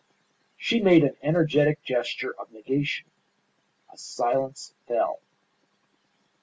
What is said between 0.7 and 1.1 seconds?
made